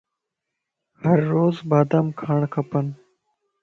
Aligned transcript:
ھر 1.03 1.17
روز 1.33 1.55
بادام 1.69 2.07
کاڻ 2.19 2.39
کپن 2.53 2.85